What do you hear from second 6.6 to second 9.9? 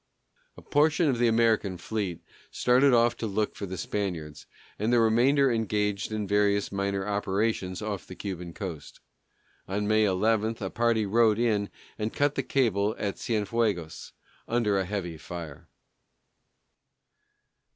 minor operations off the Cuban coast. On